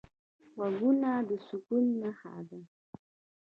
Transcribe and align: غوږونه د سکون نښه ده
غوږونه 0.55 1.11
د 1.27 1.29
سکون 1.47 1.85
نښه 2.01 2.35
ده 2.49 2.59